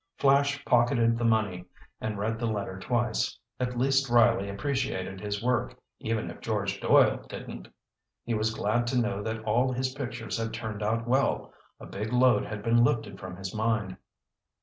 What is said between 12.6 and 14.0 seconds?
been lifted from his mind.